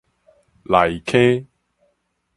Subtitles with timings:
[0.63, 1.45] 內坑